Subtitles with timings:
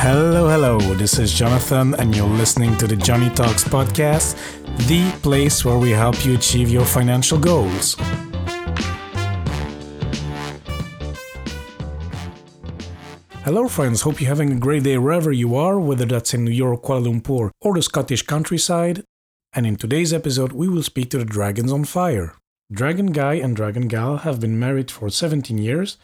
[0.00, 0.78] Hello, hello.
[0.94, 4.36] This is Jonathan, and you're listening to the Joney Talks podcast,
[4.86, 7.96] the place where we help you achieve your financial goals.
[13.42, 14.02] Hello, friends.
[14.02, 17.08] Hope you're having a great day wherever you are, whether that's in New York, Kuala
[17.08, 19.02] Lumpur, or the Scottish countryside.
[19.52, 22.36] And in today's episode, we will speak to the Dragons on Fire.
[22.70, 25.98] Dragon Guy and Dragon Gal have been married for 17 years,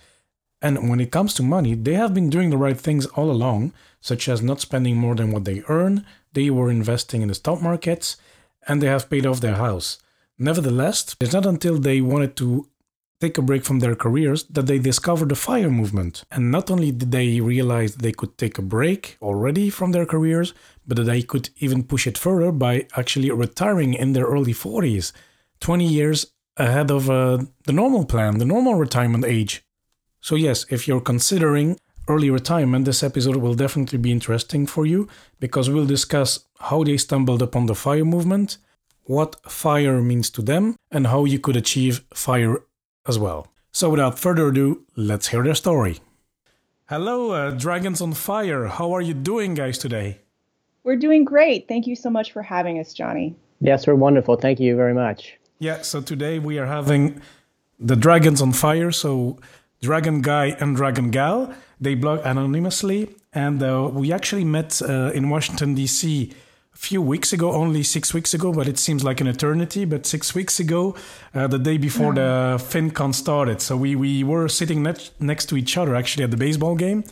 [0.65, 3.75] and when it comes to money, they have been doing the right things all along,
[4.01, 7.61] such as not spending more than what they earn, they were investing in the stock
[7.61, 8.17] markets,
[8.67, 9.99] and they have paid off their house.
[10.39, 12.67] Nevertheless, it's not until they wanted to
[13.21, 16.25] take a break from their careers that they discovered the fire movement.
[16.31, 20.55] And not only did they realize they could take a break already from their careers,
[20.87, 25.13] but that they could even push it further by actually retiring in their early 40s,
[25.61, 29.64] 20 years ahead of uh, the normal plan, the normal retirement age.
[30.25, 31.79] So, yes, if you're considering
[32.09, 35.07] early retirement, this episode will definitely be interesting for you
[35.39, 38.57] because we'll discuss how they stumbled upon the fire movement,
[39.03, 42.63] what fire means to them, and how you could achieve fire
[43.07, 43.49] as well.
[43.71, 45.99] So, without further ado, let's hear their story.
[46.89, 48.69] Hello, uh, Dragons on Fire.
[48.69, 50.21] How are you doing, guys, today?
[50.85, 51.69] We're doing great.
[51.69, 53.37] Thank you so much for having us, Johnny.
[53.61, 54.37] Yes, we're wonderful.
[54.37, 55.35] Thank you very much.
[55.59, 57.21] Yeah, so today we are having
[57.79, 58.91] the Dragons on Fire.
[58.91, 59.39] So,
[59.85, 63.09] Dragon Guy and Dragon Gal, they blog anonymously.
[63.33, 66.33] And uh, we actually met uh, in Washington, D.C
[66.75, 69.85] a few weeks ago, only six weeks ago, but it seems like an eternity.
[69.85, 70.97] But six weeks ago,
[71.35, 72.57] uh, the day before yeah.
[72.57, 76.31] the FinCon started, so we we were sitting ne- next to each other actually at
[76.31, 77.05] the baseball game,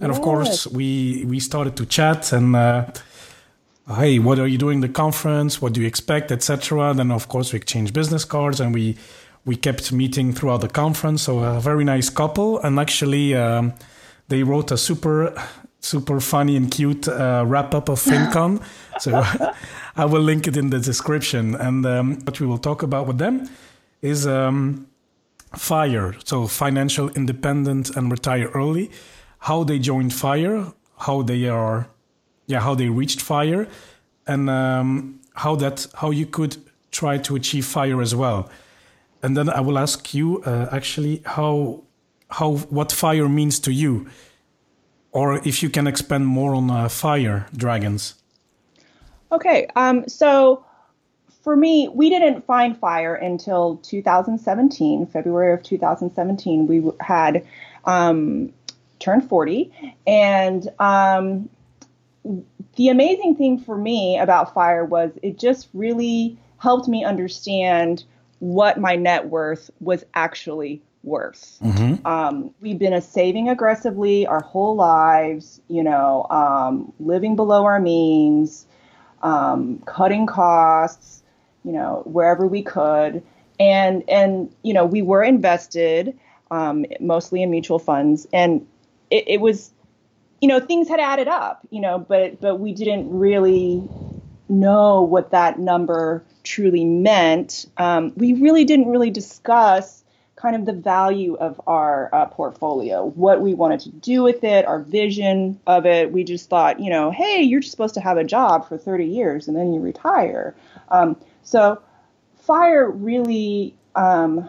[0.00, 2.56] and of course we we started to chat and.
[2.56, 2.86] Uh,
[3.96, 5.60] hey, what are you doing the conference?
[5.60, 6.94] What do you expect, etc.
[6.94, 8.96] Then of course we exchanged business cards and we
[9.44, 11.22] we kept meeting throughout the conference.
[11.22, 13.74] So a very nice couple, and actually um,
[14.28, 15.34] they wrote a super
[15.80, 18.62] super funny and cute uh, wrap up of FinCon.
[19.00, 19.24] so
[19.96, 21.54] I will link it in the description.
[21.54, 23.48] And um, what we will talk about with them
[24.02, 24.86] is um,
[25.56, 28.90] FIRE, so financial independent and retire early.
[29.40, 31.88] How they joined FIRE, how they are,
[32.46, 33.66] yeah, how they reached FIRE,
[34.26, 36.56] and um, how that how you could
[36.90, 38.50] try to achieve FIRE as well.
[39.22, 41.82] And then I will ask you uh, actually how
[42.30, 44.06] how what FIRE means to you
[45.12, 48.14] or if you can expand more on uh, fire dragons.
[49.32, 50.64] Okay, um, so
[51.42, 56.66] for me, we didn't find fire until 2017, February of 2017.
[56.66, 57.46] We had
[57.84, 58.52] um,
[58.98, 61.48] turned 40, and um,
[62.76, 68.04] the amazing thing for me about fire was it just really helped me understand
[68.40, 71.58] what my net worth was actually worth.
[71.62, 72.06] Mm-hmm.
[72.06, 77.80] Um, we've been a saving aggressively our whole lives, you know, um, living below our
[77.80, 78.66] means,
[79.22, 81.22] um, cutting costs,
[81.64, 83.22] you know, wherever we could.
[83.58, 86.18] And, and, you know, we were invested
[86.50, 88.26] um, mostly in mutual funds.
[88.32, 88.66] And
[89.10, 89.70] it, it was,
[90.40, 93.86] you know, things had added up, you know, but, but we didn't really
[94.48, 97.66] know what that number truly meant.
[97.76, 100.04] Um, we really didn't really discuss
[100.36, 104.64] kind of the value of our uh, portfolio, what we wanted to do with it,
[104.64, 106.12] our vision of it.
[106.12, 109.48] We just thought, you know, hey, you're supposed to have a job for 30 years
[109.48, 110.54] and then you retire.
[110.88, 111.80] Um, so,
[112.36, 114.48] FIRE really um,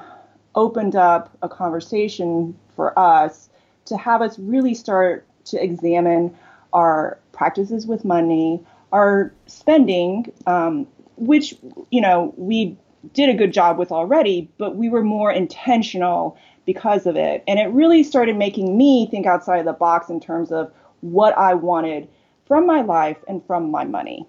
[0.56, 3.50] opened up a conversation for us
[3.86, 6.36] to have us really start to examine
[6.72, 8.64] our practices with money,
[8.94, 11.56] our spending, um, which,
[11.90, 12.78] you know, we
[13.14, 17.44] did a good job with already, but we were more intentional because of it.
[17.48, 21.38] And it really started making me think outside of the box in terms of what
[21.38, 22.08] I wanted
[22.46, 24.28] from my life and from my money.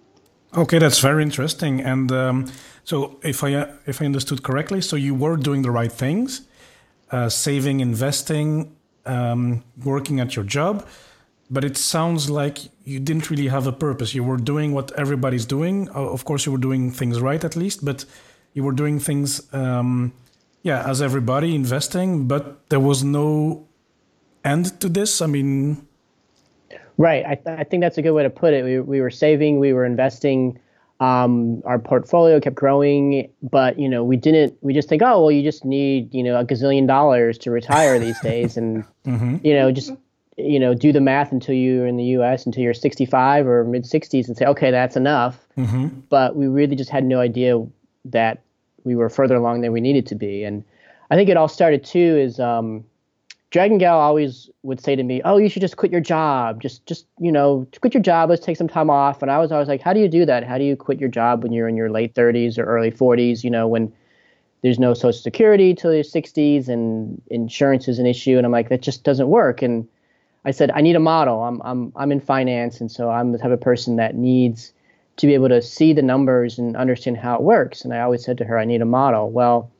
[0.56, 1.80] Okay, that's very interesting.
[1.80, 2.52] And um,
[2.84, 6.42] so, if I if I understood correctly, so you were doing the right things,
[7.10, 8.76] uh, saving, investing,
[9.06, 10.86] um, working at your job,
[11.52, 14.14] but it sounds like you didn't really have a purpose.
[14.14, 15.88] You were doing what everybody's doing.
[15.90, 18.06] Of course, you were doing things right at least, but
[18.54, 20.14] you were doing things, um,
[20.62, 23.66] yeah, as everybody investing, but there was no
[24.44, 25.20] end to this.
[25.20, 25.86] I mean,
[26.96, 27.24] right.
[27.26, 28.64] I, th- I think that's a good way to put it.
[28.64, 30.58] We, we were saving, we were investing.
[31.00, 34.56] Um, our portfolio kept growing, but you know, we didn't.
[34.62, 37.98] We just think, oh, well, you just need you know a gazillion dollars to retire
[37.98, 39.44] these days, and mm-hmm.
[39.44, 39.90] you know, just
[40.42, 42.46] you know, do the math until you're in the U.S.
[42.46, 45.46] until you're 65 or mid 60s, and say, okay, that's enough.
[45.56, 46.00] Mm-hmm.
[46.08, 47.64] But we really just had no idea
[48.06, 48.42] that
[48.84, 50.44] we were further along than we needed to be.
[50.44, 50.64] And
[51.10, 52.84] I think it all started too is um,
[53.50, 56.60] Dragon Gal always would say to me, "Oh, you should just quit your job.
[56.60, 58.30] Just, just you know, quit your job.
[58.30, 60.44] Let's take some time off." And I was always like, "How do you do that?
[60.44, 63.44] How do you quit your job when you're in your late 30s or early 40s?
[63.44, 63.92] You know, when
[64.62, 68.70] there's no Social Security till your 60s and insurance is an issue?" And I'm like,
[68.70, 69.86] "That just doesn't work." And
[70.44, 71.42] I said, "I need a model.
[71.42, 74.72] I'm, I'm, I'm in finance, and so I'm the type of person that needs
[75.16, 78.24] to be able to see the numbers and understand how it works." And I always
[78.24, 79.70] said to her, "I need a model." Well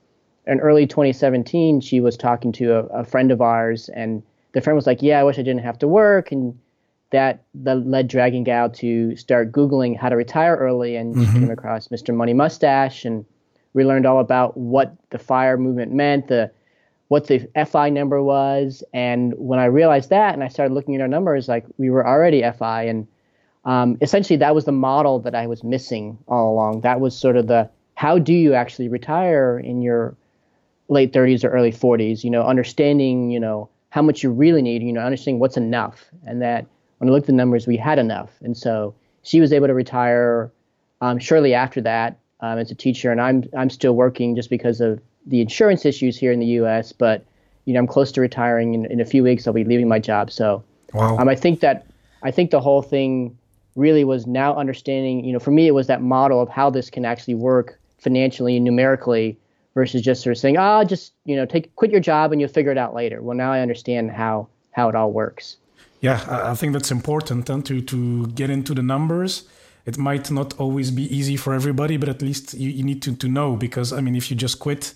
[0.46, 4.22] in early 2017, she was talking to a, a, friend of ours, and
[4.52, 6.58] the friend was like, "Yeah, I wish I didn't have to work," and
[7.10, 11.24] that, that led Dragon Gal to start Googling how to retire early, and mm-hmm.
[11.24, 12.14] she came across Mr.
[12.14, 13.24] Money Mustache, and
[13.74, 16.50] we learned all about what the fire movement meant, the
[17.12, 21.02] what the FI number was, and when I realized that, and I started looking at
[21.02, 23.06] our numbers, like we were already FI, and
[23.66, 26.80] um, essentially that was the model that I was missing all along.
[26.80, 30.16] That was sort of the how do you actually retire in your
[30.88, 34.82] late 30s or early 40s, you know, understanding, you know, how much you really need,
[34.82, 36.06] you know, understanding what's enough.
[36.26, 36.64] And that
[36.96, 38.30] when I looked at the numbers, we had enough.
[38.40, 40.50] And so she was able to retire
[41.02, 43.12] um, shortly after that um, as a teacher.
[43.12, 46.92] And I'm, I'm still working just because of the insurance issues here in the U.S.
[46.92, 47.24] But,
[47.64, 48.74] you know, I'm close to retiring.
[48.74, 50.30] In, in a few weeks, I'll be leaving my job.
[50.30, 51.16] So wow.
[51.18, 51.86] um, I think that
[52.22, 53.36] I think the whole thing
[53.76, 56.90] really was now understanding, you know, for me, it was that model of how this
[56.90, 59.38] can actually work financially and numerically
[59.74, 62.40] versus just sort of saying, "Ah, oh, just you know, take quit your job and
[62.40, 65.56] you'll figure it out later." Well, now I understand how how it all works.
[66.00, 69.44] Yeah, I think that's important and to to get into the numbers.
[69.84, 73.16] It might not always be easy for everybody, but at least you, you need to,
[73.16, 74.94] to know because I mean, if you just quit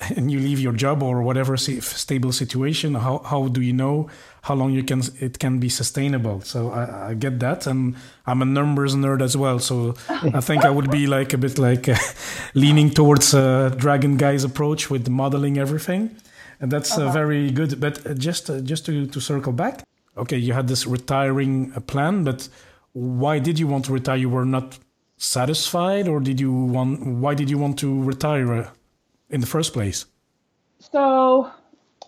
[0.16, 4.08] and you leave your job or whatever stable situation, how, how do you know
[4.42, 6.40] how long you can it can be sustainable?
[6.42, 7.96] So I, I get that, and
[8.26, 9.58] I'm a numbers nerd as well.
[9.58, 11.96] So I think I would be like a bit like uh,
[12.54, 16.16] leaning towards uh, Dragon Guy's approach with modeling everything,
[16.60, 17.12] and that's uh, uh-huh.
[17.12, 17.80] very good.
[17.80, 19.82] But uh, just uh, just to to circle back,
[20.16, 22.48] okay, you had this retiring plan, but
[22.92, 24.16] why did you want to retire?
[24.16, 24.78] You were not
[25.16, 27.06] satisfied, or did you want?
[27.06, 28.72] Why did you want to retire?
[29.30, 30.06] In the first place?
[30.78, 31.50] So,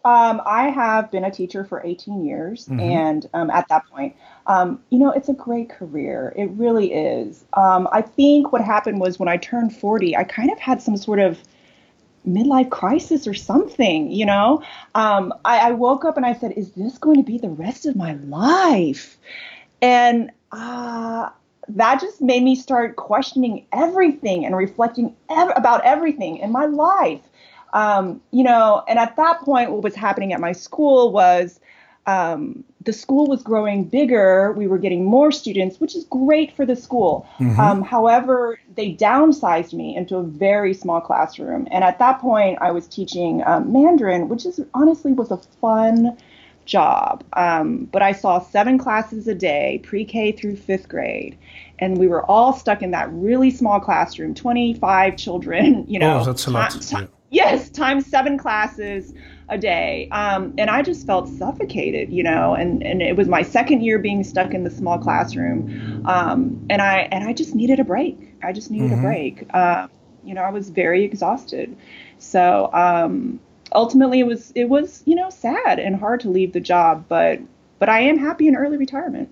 [0.04, 2.78] um, I have been a teacher for 18 years, mm-hmm.
[2.78, 4.14] and um, at that point,
[4.46, 6.32] um, you know, it's a great career.
[6.36, 7.44] It really is.
[7.54, 10.96] Um, I think what happened was when I turned 40, I kind of had some
[10.96, 11.40] sort of
[12.26, 14.62] midlife crisis or something, you know?
[14.94, 17.86] Um, I, I, woke up and I said, Is this going to be the rest
[17.86, 19.18] of my life?
[19.82, 21.30] And uh,
[21.68, 27.22] that just made me start questioning everything and reflecting ev- about everything in my life.
[27.72, 31.60] Um, you know, and at that point, what was happening at my school was
[32.06, 34.52] um, the school was growing bigger.
[34.52, 37.28] We were getting more students, which is great for the school.
[37.38, 37.60] Mm-hmm.
[37.60, 41.66] Um, however, they downsized me into a very small classroom.
[41.72, 46.16] And at that point, I was teaching um, Mandarin, which is honestly was a fun
[46.66, 47.24] job.
[47.32, 51.38] Um, but I saw seven classes a day, pre K through fifth grade.
[51.78, 56.20] And we were all stuck in that really small classroom, 25 children, you know.
[56.20, 56.70] Oh, that's a lot.
[56.80, 56.96] T-
[57.30, 59.14] yes, times seven classes
[59.48, 60.08] a day.
[60.10, 63.98] Um, and I just felt suffocated, you know, and, and it was my second year
[63.98, 66.02] being stuck in the small classroom.
[66.06, 68.34] Um, and I, and I just needed a break.
[68.42, 69.00] I just needed mm-hmm.
[69.00, 69.46] a break.
[69.54, 69.86] Uh,
[70.24, 71.76] you know, I was very exhausted.
[72.18, 73.38] So, um,
[73.76, 77.38] ultimately it was it was you know sad and hard to leave the job but
[77.78, 79.28] but i am happy in early retirement.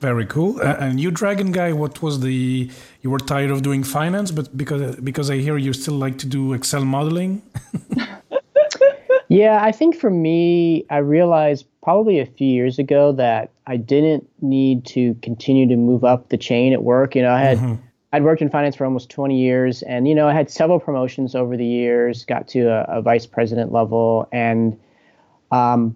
[0.00, 0.60] Very cool.
[0.60, 2.70] Uh, and you dragon guy what was the
[3.02, 6.26] you were tired of doing finance but because because i hear you still like to
[6.26, 7.42] do excel modeling?
[9.30, 14.26] Yeah i think for me i realized probably a few years ago that i didn't
[14.40, 17.14] need to continue to move up the chain at work.
[17.14, 20.14] You know i had mm-hmm I'd worked in finance for almost 20 years, and you
[20.14, 22.24] know, I had several promotions over the years.
[22.24, 24.78] Got to a, a vice president level, and
[25.50, 25.94] um,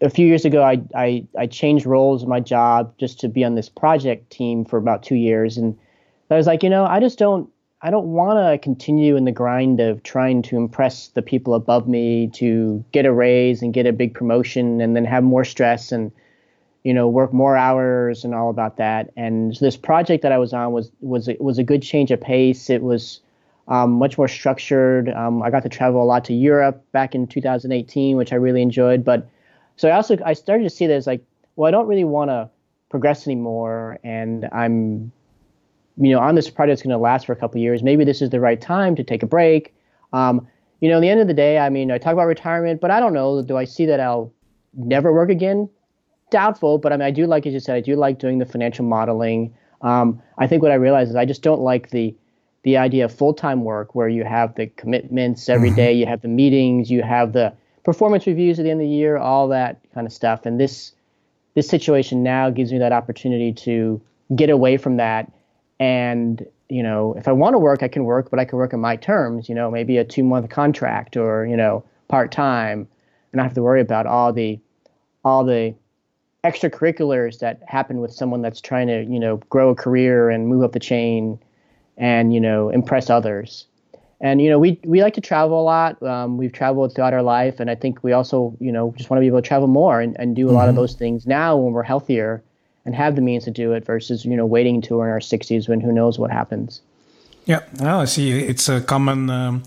[0.00, 3.44] a few years ago, I, I, I changed roles in my job just to be
[3.44, 5.78] on this project team for about two years, and
[6.30, 7.48] I was like, you know, I just don't
[7.80, 11.86] I don't want to continue in the grind of trying to impress the people above
[11.86, 15.92] me to get a raise and get a big promotion, and then have more stress
[15.92, 16.10] and
[16.84, 19.10] you know, work more hours and all about that.
[19.16, 22.70] And this project that I was on was was was a good change of pace.
[22.70, 23.20] It was
[23.66, 25.10] um, much more structured.
[25.10, 28.62] Um, I got to travel a lot to Europe back in 2018, which I really
[28.62, 29.04] enjoyed.
[29.04, 29.28] But
[29.76, 31.24] so I also I started to see that as like,
[31.56, 32.48] well, I don't really want to
[32.88, 35.12] progress anymore, and I'm,
[35.98, 37.82] you know, on this project that's going to last for a couple years.
[37.82, 39.74] Maybe this is the right time to take a break.
[40.12, 40.46] Um,
[40.80, 42.90] you know, at the end of the day, I mean, I talk about retirement, but
[42.90, 43.42] I don't know.
[43.42, 44.32] Do I see that I'll
[44.74, 45.68] never work again?
[46.30, 48.46] Doubtful, but I mean, I do like, as you said, I do like doing the
[48.46, 49.54] financial modeling.
[49.82, 52.14] Um, I think what I realize is I just don't like the
[52.64, 55.76] the idea of full time work where you have the commitments every mm-hmm.
[55.76, 57.54] day, you have the meetings, you have the
[57.84, 60.44] performance reviews at the end of the year, all that kind of stuff.
[60.44, 60.92] And this
[61.54, 64.00] this situation now gives me that opportunity to
[64.34, 65.32] get away from that
[65.80, 68.74] and you know if i want to work i can work but i can work
[68.74, 72.86] on my terms you know maybe a two month contract or you know part time
[73.32, 74.60] and i have to worry about all the
[75.24, 75.74] all the
[76.44, 80.62] extracurriculars that happen with someone that's trying to you know grow a career and move
[80.62, 81.38] up the chain
[81.96, 83.66] and you know impress others.
[84.20, 86.02] And you know we we like to travel a lot.
[86.02, 87.60] Um, we've traveled throughout our life.
[87.60, 90.00] And i think we also you know just want to be able to travel more
[90.00, 90.56] and, and do a mm-hmm.
[90.56, 90.82] lot of mm-hmm.
[90.82, 92.42] those things now when we're healthier
[92.84, 95.20] and have the means to do it versus you know waiting until we're in our
[95.20, 96.80] 60s when who knows what happens.
[97.46, 97.60] Yeah.
[97.80, 98.30] Well, i see.
[98.30, 99.62] It's a common um,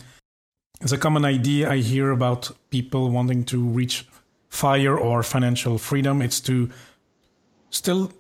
[0.81, 4.05] it's a common idea i hear about people wanting to reach
[4.51, 6.69] fire or financial freedom it's to
[7.69, 8.11] still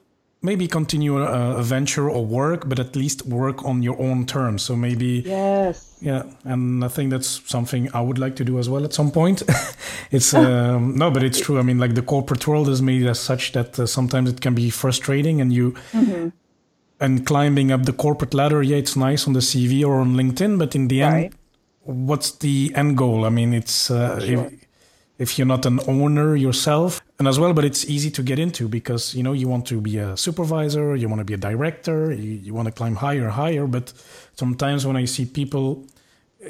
[0.41, 4.63] maybe continue a, a, venture or work, but at least work on your own terms.
[4.63, 6.23] So maybe yes, yeah.
[6.45, 9.43] And I think that's something I would like to do as well at some point.
[10.11, 11.59] it's um, no, but it's true.
[11.59, 14.55] I mean, like the corporate world is made as such that uh, sometimes it can
[14.55, 15.73] be frustrating, and you.
[15.91, 16.29] Mm-hmm.
[16.99, 20.59] And climbing up the corporate ladder, yeah, it's nice on the CV or on LinkedIn,
[20.59, 21.23] but in the right.
[21.23, 21.35] end,
[21.81, 23.25] what's the end goal?
[23.25, 24.45] I mean, it's uh, sure.
[24.45, 24.61] if,
[25.21, 27.01] if you're not an owner yourself.
[27.19, 29.79] And as well but it's easy to get into because you know you want to
[29.79, 33.29] be a supervisor you want to be a director you, you want to climb higher
[33.29, 33.67] higher.
[33.67, 33.93] But
[34.35, 35.85] sometimes when i see people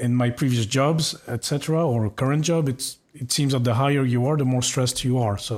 [0.05, 4.25] in my previous jobs etc or current job it's it seems that the higher you
[4.27, 5.37] are the more stressed you are.
[5.37, 5.53] So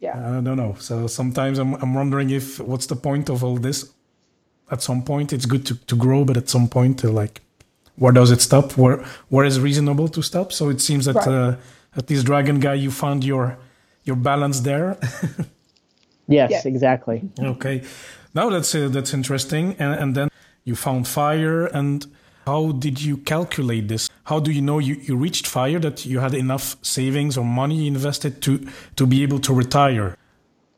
[0.00, 0.16] yeah.
[0.38, 0.74] I don't know.
[0.80, 3.78] So sometimes i'm, I'm wondering if what's the point of all this?
[4.74, 7.40] At some point it's good to, to grow but at some point uh, like
[8.02, 8.76] where does it stop?
[8.76, 8.98] Where
[9.28, 10.52] where is reasonable to stop?
[10.52, 11.28] So it seems that right.
[11.28, 11.56] uh,
[11.98, 13.58] at least dragon guy you found your
[14.04, 14.96] your balance there?
[16.28, 17.22] Yes, yes, exactly.
[17.40, 17.82] Okay.
[18.34, 19.74] Now that's uh, that's interesting.
[19.78, 20.28] And, and then
[20.64, 21.64] you found fire.
[21.66, 22.06] And
[22.46, 24.10] how did you calculate this?
[24.24, 27.86] How do you know you, you reached fire that you had enough savings or money
[27.86, 30.16] invested to to be able to retire?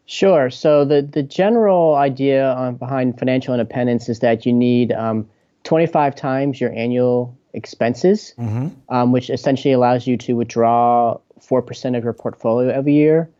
[0.06, 0.50] Sure.
[0.50, 5.28] So the, the general idea on, behind financial independence is that you need um,
[5.62, 8.69] 25 times your annual expenses, mm-hmm.
[8.88, 13.30] um, which essentially allows you to withdraw 4% of your portfolio every year.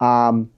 [0.00, 0.50] Um,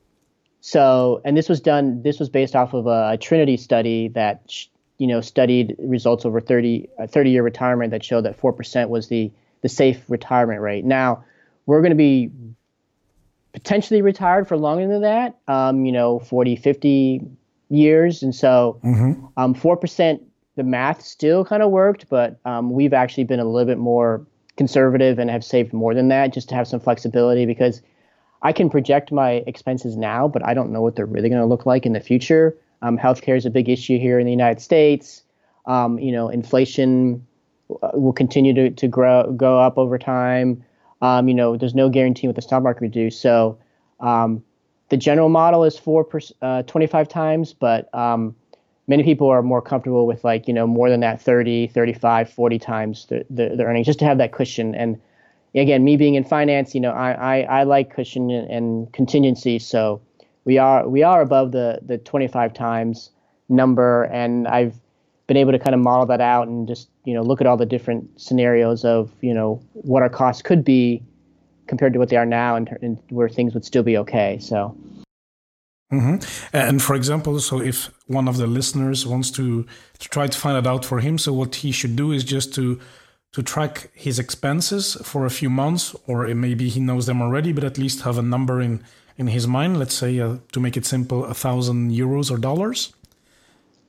[0.61, 4.53] so, and this was done, this was based off of a, a Trinity study that,
[4.99, 9.09] you know, studied results over 30, a 30 year retirement that showed that 4% was
[9.09, 9.31] the,
[9.63, 10.85] the safe retirement rate.
[10.85, 11.25] Now,
[11.67, 12.31] we're going to be
[13.53, 17.23] potentially retired for longer than that, um, you know, 40, 50
[17.69, 18.23] years.
[18.23, 19.27] And so mm-hmm.
[19.37, 20.21] um, 4%
[20.59, 24.27] the math still kind of worked, but um, we've actually been a little bit more
[24.57, 27.81] conservative and have saved more than that just to have some flexibility because
[28.43, 31.47] I can project my expenses now, but I don't know what they're really going to
[31.47, 32.57] look like in the future.
[32.83, 35.23] Um, healthcare is a big issue here in the United States.
[35.67, 37.25] Um, you know, inflation
[37.71, 40.65] uh, will continue to, to grow go up over time.
[41.03, 43.11] Um, you know, there's no guarantee what the stock market will do.
[43.13, 43.59] So
[44.01, 44.43] um,
[44.89, 48.35] the general model is four per, uh, 25 times, but um,
[48.89, 52.59] many people are more comfortable with like you know more than that 30 35 40
[52.59, 54.75] times the, the, the earnings just to have that cushion.
[54.75, 55.01] And
[55.55, 59.59] again me being in finance you know i i, I like cushion and, and, contingency.
[59.59, 60.01] So
[60.45, 63.11] we are we are above the the 25 times
[63.49, 64.05] number.
[64.05, 64.75] And i've
[65.27, 67.57] been able to kind of model that out and just you know look at all
[67.57, 71.03] the different scenarios of you know what our costs could be
[71.67, 74.39] compared to what they are now and, and where things would still be okay.
[74.39, 74.75] So
[75.91, 76.57] Mm-hmm.
[76.57, 79.65] And for example, so if one of the listeners wants to,
[79.99, 82.55] to try to find it out for him, so what he should do is just
[82.55, 82.79] to
[83.33, 87.63] to track his expenses for a few months, or maybe he knows them already, but
[87.63, 88.83] at least have a number in
[89.17, 89.79] in his mind.
[89.79, 92.93] Let's say uh, to make it simple, a thousand euros or dollars,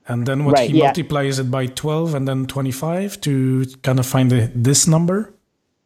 [0.07, 0.85] and then what right, he yeah.
[0.85, 5.33] multiplies it by twelve and then twenty five to kind of find the, this number.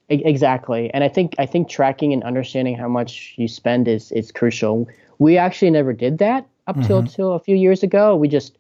[0.10, 4.32] Exactly, and I think I think tracking and understanding how much you spend is is
[4.32, 4.88] crucial
[5.20, 6.88] we actually never did that up mm-hmm.
[6.88, 8.16] till till a few years ago.
[8.16, 8.58] We just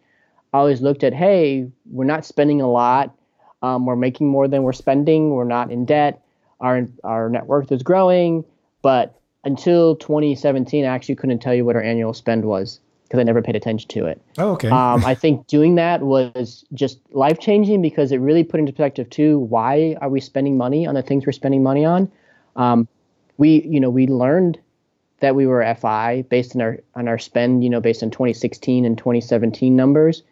[0.54, 3.16] always looked at, hey, we're not spending a lot.
[3.62, 5.32] Um, we're making more than we're spending.
[5.32, 6.22] We're not in debt.
[6.60, 8.44] Our our net worth is growing.
[8.82, 13.24] But until 2017, I actually couldn't tell you what our annual spend was because I
[13.24, 14.22] never paid attention to it.
[14.38, 14.70] Oh, okay.
[14.70, 19.10] Um, I think doing that was just life changing because it really put into perspective
[19.10, 19.40] too.
[19.40, 22.12] Why are we spending money on the things we're spending money on?
[22.56, 22.88] Um,
[23.38, 24.60] we, you know, we learned
[25.20, 28.86] that we were FI based on our on our spend, you know, based on 2016
[28.86, 30.24] and 2017 numbers.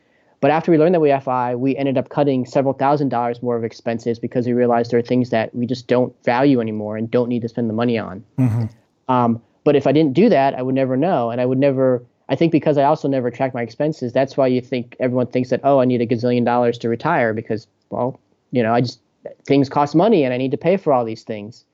[0.41, 3.55] But after we learned that we FI, we ended up cutting several thousand dollars more
[3.55, 7.09] of expenses because we realized there are things that we just don't value anymore and
[7.09, 8.23] don't need to spend the money on.
[8.39, 8.65] Mm-hmm.
[9.07, 12.03] Um, but if I didn't do that, I would never know, and I would never.
[12.27, 15.49] I think because I also never track my expenses, that's why you think everyone thinks
[15.49, 18.19] that oh, I need a gazillion dollars to retire because well,
[18.51, 18.99] you know, I just
[19.45, 21.65] things cost money and I need to pay for all these things.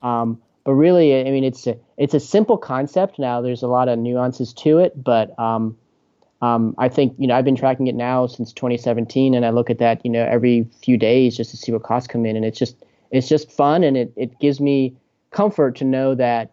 [0.00, 3.18] Um, but really, I mean, it's a it's a simple concept.
[3.18, 5.78] Now, there's a lot of nuances to it, but um,
[6.42, 9.70] um, I think you know I've been tracking it now since 2017, and I look
[9.70, 12.44] at that you know every few days just to see what costs come in, and
[12.44, 14.94] it's just it's just fun, and it it gives me
[15.30, 16.50] comfort to know that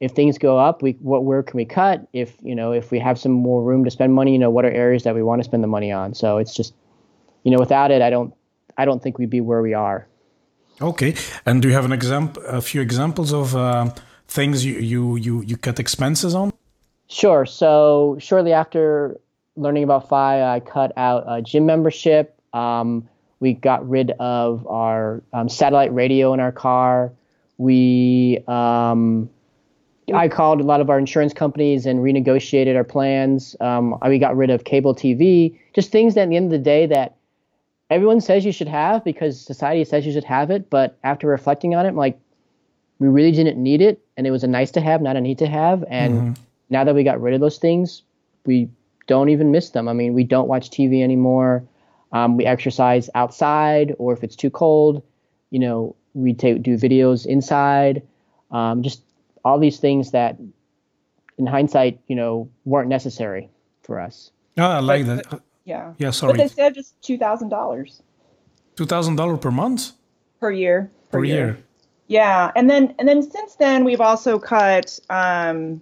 [0.00, 2.08] if things go up, we what where can we cut?
[2.14, 4.64] If you know if we have some more room to spend money, you know what
[4.64, 6.14] are areas that we want to spend the money on.
[6.14, 6.72] So it's just
[7.42, 8.32] you know without it, I don't
[8.78, 10.08] I don't think we'd be where we are.
[10.80, 13.90] Okay, and do you have an example, a few examples of uh,
[14.28, 16.52] things you, you you you cut expenses on?
[17.08, 17.44] Sure.
[17.44, 19.20] So shortly after
[19.56, 22.40] learning about FI, I cut out a gym membership.
[22.54, 23.08] Um,
[23.40, 27.12] we got rid of our um, satellite radio in our car.
[27.58, 29.28] We um,
[30.14, 33.54] I called a lot of our insurance companies and renegotiated our plans.
[33.60, 36.58] Um, we got rid of cable TV, just things that at the end of the
[36.58, 37.16] day that
[37.90, 40.70] everyone says you should have because society says you should have it.
[40.70, 42.18] But after reflecting on it, I'm like,
[42.98, 45.38] we really didn't need it, and it was a nice to have, not a need
[45.38, 45.84] to have.
[45.88, 46.42] And mm-hmm.
[46.68, 48.02] now that we got rid of those things,
[48.44, 48.68] we
[49.06, 49.88] don't even miss them.
[49.88, 51.64] I mean, we don't watch TV anymore.
[52.12, 55.02] Um, we exercise outside, or if it's too cold,
[55.50, 58.02] you know, we take do videos inside.
[58.50, 59.02] Um, just
[59.44, 60.36] all these things that,
[61.38, 63.48] in hindsight, you know, weren't necessary
[63.82, 64.30] for us.
[64.58, 65.40] Oh, I like but, that.
[65.70, 65.94] Yeah.
[65.98, 66.10] Yeah.
[66.10, 66.32] Sorry.
[66.32, 68.02] But they said just two thousand dollars.
[68.76, 69.92] Two thousand dollars per month.
[70.40, 70.90] Per year.
[71.10, 71.36] Per, per year.
[71.36, 71.58] year.
[72.08, 74.98] Yeah, and then and then since then we've also cut.
[75.10, 75.80] Um,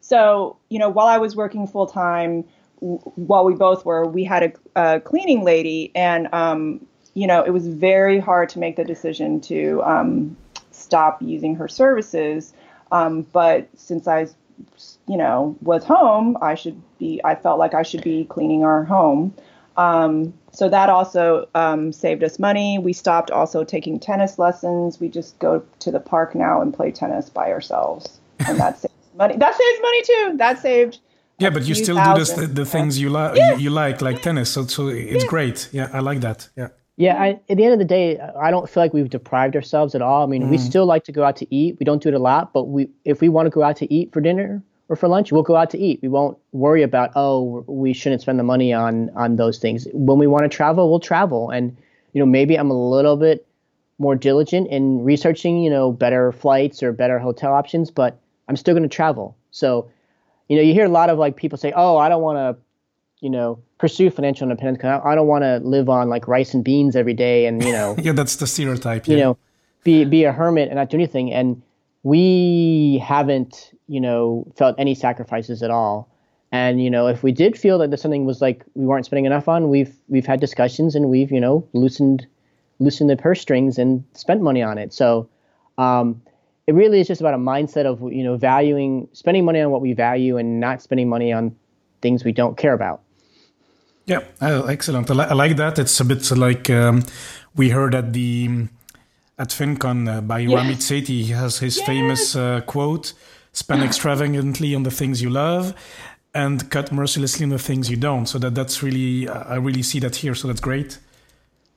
[0.00, 2.44] so you know, while I was working full time,
[2.80, 4.52] w- while we both were, we had a,
[4.96, 9.40] a cleaning lady, and um, you know, it was very hard to make the decision
[9.42, 10.36] to um,
[10.72, 12.52] stop using her services.
[12.90, 14.26] Um, but since I,
[15.06, 17.20] you know, was home, I should be.
[17.24, 19.34] I felt like I should be cleaning our home.
[19.76, 22.78] Um, so that also um, saved us money.
[22.78, 25.00] We stopped also taking tennis lessons.
[25.00, 28.94] We just go to the park now and play tennis by ourselves, and that saves
[29.16, 29.36] money.
[29.36, 30.36] That saves money too.
[30.36, 30.98] That saved.
[31.38, 33.36] Yeah, but you still do this, the, the things you like.
[33.36, 33.56] Yeah.
[33.56, 34.50] You like, like tennis.
[34.50, 35.28] So, so it's yeah.
[35.28, 35.68] great.
[35.72, 36.48] Yeah, I like that.
[36.56, 36.68] Yeah.
[36.96, 39.96] Yeah, I, at the end of the day, I don't feel like we've deprived ourselves
[39.96, 40.22] at all.
[40.22, 40.50] I mean, mm.
[40.50, 41.76] we still like to go out to eat.
[41.80, 43.92] We don't do it a lot, but we if we want to go out to
[43.92, 46.00] eat for dinner, or for lunch, we'll go out to eat.
[46.02, 49.88] We won't worry about oh we shouldn't spend the money on on those things.
[49.92, 51.76] When we want to travel, we'll travel, and
[52.12, 53.46] you know maybe I'm a little bit
[53.98, 58.74] more diligent in researching you know better flights or better hotel options, but I'm still
[58.74, 59.36] going to travel.
[59.50, 59.90] So
[60.48, 62.62] you know you hear a lot of like people say oh I don't want to
[63.24, 66.54] you know pursue financial independence because I, I don't want to live on like rice
[66.54, 69.38] and beans every day and you know yeah that's the stereotype you know
[69.82, 71.62] be be a hermit and not do anything and
[72.02, 76.10] we haven't you know, felt any sacrifices at all.
[76.52, 79.48] And you know, if we did feel that something was like we weren't spending enough
[79.48, 82.26] on, we've we've had discussions and we've you know loosened
[82.78, 84.92] loosened the purse strings and spent money on it.
[84.92, 85.28] So
[85.78, 86.22] um,
[86.66, 89.80] it really is just about a mindset of you know valuing spending money on what
[89.80, 91.56] we value and not spending money on
[92.02, 93.02] things we don't care about.
[94.06, 95.10] Yeah, uh, excellent.
[95.10, 95.78] I, li- I, like that.
[95.78, 97.04] It's a bit like um,
[97.56, 98.68] we heard at the
[99.38, 100.50] at FinCon uh, by yes.
[100.52, 101.22] Ramit Sethi.
[101.22, 101.86] He has his yes.
[101.86, 103.14] famous uh, quote
[103.54, 105.74] spend extravagantly on the things you love
[106.34, 110.00] and cut mercilessly on the things you don't so that that's really i really see
[110.00, 110.98] that here so that's great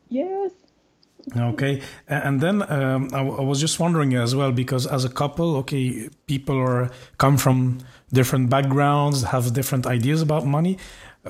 [0.10, 0.52] yes
[1.38, 5.58] okay and then um, I, I was just wondering as well because as a couple
[5.58, 7.80] okay people are come from
[8.12, 10.78] different backgrounds have different ideas about money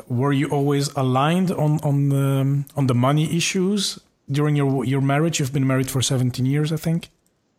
[0.07, 5.39] were you always aligned on on the on the money issues during your your marriage
[5.39, 7.09] you've been married for 17 years i think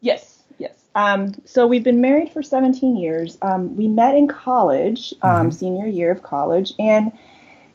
[0.01, 0.74] yes yes.
[0.94, 3.38] um, so we've been married for 17 years.
[3.42, 5.51] Um, we met in college, um, mm-hmm.
[5.51, 7.12] senior year of college, and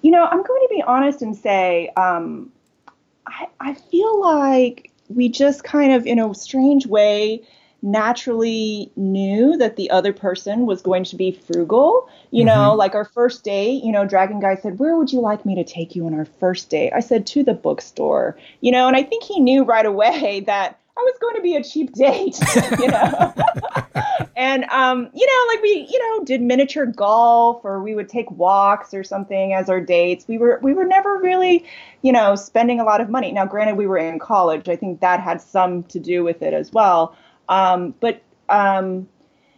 [0.03, 2.51] you know, I'm going to be honest and say, um,
[3.25, 7.41] I, I feel like we just kind of, in a strange way,
[7.83, 12.09] naturally knew that the other person was going to be frugal.
[12.31, 12.47] You mm-hmm.
[12.47, 15.53] know, like our first date, you know, Dragon Guy said, Where would you like me
[15.55, 16.93] to take you on our first date?
[16.95, 20.79] I said, To the bookstore, you know, and I think he knew right away that
[20.95, 22.39] I was going to be a cheap date,
[22.79, 23.33] you know.
[24.37, 28.31] and um, you know, like we, you know, did miniature golf or we would take
[28.31, 30.25] walks or something as our dates.
[30.27, 31.65] We were we were never really,
[32.01, 33.33] you know, spending a lot of money.
[33.33, 34.69] Now, granted, we were in college.
[34.69, 37.15] I think that had some to do with it as well.
[37.49, 39.07] Um, but um,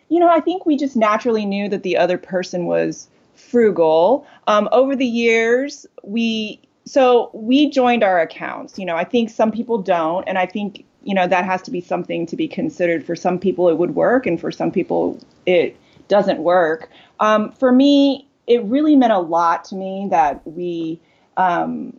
[0.09, 4.25] you know, I think we just naturally knew that the other person was frugal.
[4.47, 8.77] Um, over the years, we so we joined our accounts.
[8.77, 11.71] You know, I think some people don't, and I think you know that has to
[11.71, 15.17] be something to be considered for some people it would work and for some people
[15.45, 15.77] it
[16.09, 16.89] doesn't work
[17.21, 20.99] um, for me it really meant a lot to me that we
[21.37, 21.97] um,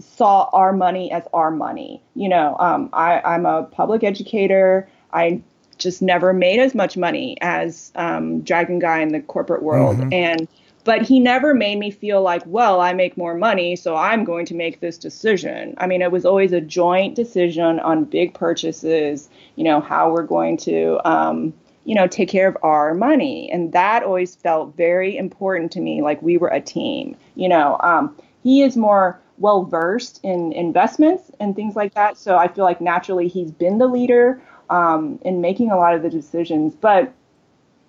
[0.00, 5.40] saw our money as our money you know um, I, i'm a public educator i
[5.78, 10.12] just never made as much money as um, Dragon Guy in the corporate world, mm-hmm.
[10.12, 10.48] and
[10.88, 14.46] but he never made me feel like, well, I make more money, so I'm going
[14.46, 15.74] to make this decision.
[15.76, 20.22] I mean, it was always a joint decision on big purchases, you know, how we're
[20.22, 21.52] going to, um,
[21.84, 23.50] you know, take care of our money.
[23.52, 27.16] And that always felt very important to me, like we were a team.
[27.34, 32.16] You know, um, he is more well versed in investments and things like that.
[32.16, 34.40] So I feel like naturally he's been the leader
[34.70, 36.74] um, in making a lot of the decisions.
[36.74, 37.12] But,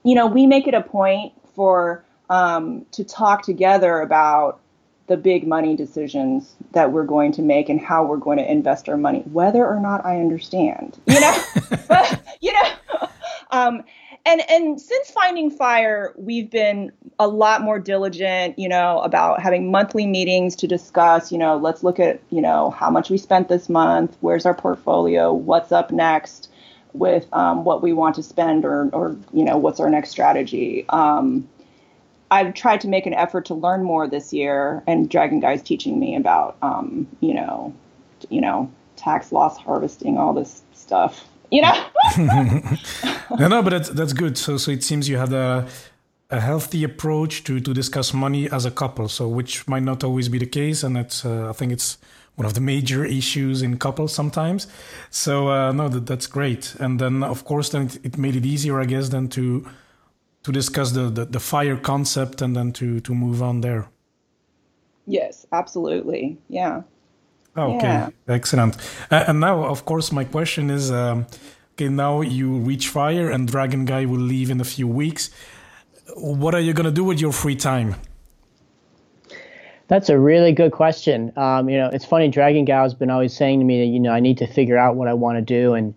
[0.03, 4.59] you know, we make it a point for, um, to talk together about
[5.09, 8.87] the big money decisions that we're going to make and how we're going to invest
[8.87, 10.97] our money, whether or not I understand.
[11.07, 11.43] You know,
[12.41, 13.09] you know,
[13.49, 13.83] um,
[14.25, 19.71] and and since finding fire, we've been a lot more diligent, you know, about having
[19.71, 21.31] monthly meetings to discuss.
[21.31, 24.53] You know, let's look at you know how much we spent this month, where's our
[24.53, 26.49] portfolio, what's up next
[26.93, 30.85] with um, what we want to spend, or or you know what's our next strategy.
[30.89, 31.47] Um,
[32.31, 35.99] I've tried to make an effort to learn more this year, and Dragon Guy's teaching
[35.99, 37.73] me about, um, you know,
[38.29, 41.25] you know, tax loss harvesting, all this stuff.
[41.51, 41.85] You know.
[43.37, 44.37] no, no, but that's that's good.
[44.37, 45.67] So, so it seems you had a
[46.29, 49.07] a healthy approach to to discuss money as a couple.
[49.09, 51.97] So, which might not always be the case, and that's uh, I think it's
[52.39, 54.65] one of the major issues in couples sometimes.
[55.09, 56.73] So, uh, no, that that's great.
[56.79, 59.67] And then, of course, then it, it made it easier, I guess, then to
[60.43, 63.89] to discuss the, the, the fire concept and then to to move on there.
[65.05, 66.37] Yes, absolutely.
[66.47, 66.83] Yeah.
[67.57, 68.09] Okay, yeah.
[68.29, 68.77] excellent.
[69.11, 71.25] Uh, and now, of course, my question is: um,
[71.73, 75.29] Okay, now you reach fire, and Dragon Guy will leave in a few weeks.
[76.15, 77.95] What are you gonna do with your free time?
[79.89, 81.33] That's a really good question.
[81.35, 82.27] Um, you know, it's funny.
[82.29, 84.77] Dragon Guy has been always saying to me that you know I need to figure
[84.77, 85.95] out what I want to do, and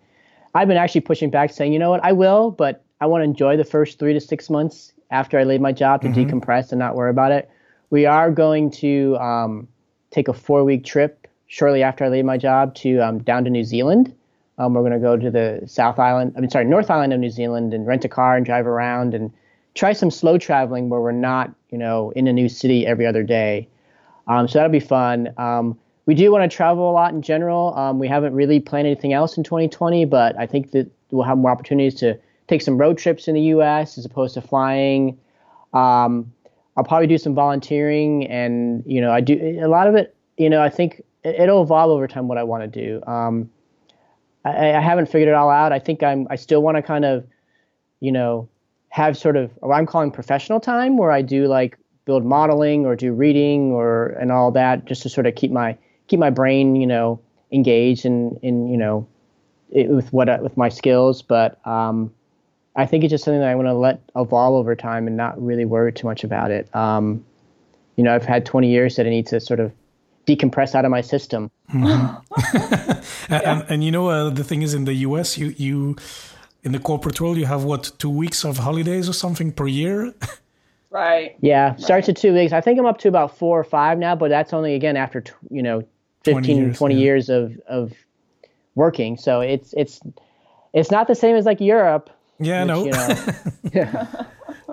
[0.54, 3.24] I've been actually pushing back, saying, you know what, I will, but I want to
[3.24, 6.20] enjoy the first three to six months after I leave my job to mm-hmm.
[6.20, 7.50] decompress and not worry about it.
[7.90, 9.68] We are going to um,
[10.10, 13.50] take a four week trip shortly after I leave my job to um, down to
[13.50, 14.14] New Zealand.
[14.56, 17.20] Um, we're going to go to the South Island, I mean, sorry, North Island of
[17.20, 19.30] New Zealand and rent a car and drive around and
[19.74, 23.22] try some slow traveling where we're not, you know, in a new city every other
[23.22, 23.68] day.
[24.26, 25.32] Um, so that'll be fun.
[25.36, 27.76] Um, we do want to travel a lot in general.
[27.76, 31.38] Um, we haven't really planned anything else in 2020, but I think that we'll have
[31.38, 33.98] more opportunities to take some road trips in the U.S.
[33.98, 35.18] as opposed to flying.
[35.72, 36.32] Um,
[36.76, 40.14] I'll probably do some volunteering, and you know, I do a lot of it.
[40.38, 43.02] You know, I think it'll evolve over time what I want to do.
[43.06, 43.50] Um,
[44.44, 45.72] I, I, haven't figured it all out.
[45.72, 46.26] I think I'm.
[46.30, 47.24] I still want to kind of,
[48.00, 48.48] you know,
[48.88, 53.12] have sort of I'm calling professional time, where I do like build modeling or do
[53.12, 55.76] reading or and all that, just to sort of keep my
[56.08, 59.06] keep my brain, you know, engaged in in you know,
[59.70, 61.22] it, with what with my skills.
[61.22, 62.12] But um,
[62.76, 65.40] I think it's just something that I want to let evolve over time and not
[65.42, 66.74] really worry too much about it.
[66.74, 67.24] Um,
[67.96, 69.72] you know, I've had 20 years that I need to sort of
[70.26, 71.50] decompress out of my system.
[71.72, 73.34] Mm-hmm.
[73.34, 75.96] and, and, you know, uh, the thing is, in the US, you you
[76.62, 80.14] in the corporate world, you have what two weeks of holidays or something per year.
[80.92, 81.36] Right.
[81.40, 82.52] Yeah, starts at two weeks.
[82.52, 85.24] I think I'm up to about four or five now, but that's only again after
[85.50, 85.80] you know
[86.24, 87.00] 15, 20 years, 20 yeah.
[87.00, 87.92] years of of
[88.74, 89.16] working.
[89.16, 90.00] So it's it's
[90.74, 92.10] it's not the same as like Europe
[92.42, 92.84] yeah, which, no.
[92.84, 93.08] You know,
[93.72, 94.06] yeah.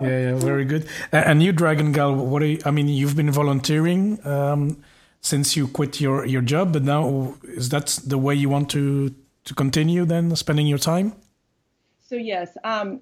[0.01, 0.88] yeah, yeah, very good.
[1.12, 4.84] And you, Dragon Gal, what are you, I mean, you've been volunteering um,
[5.21, 9.13] since you quit your, your job, but now is that the way you want to
[9.45, 11.13] to continue then spending your time?
[12.08, 12.99] So yes, um,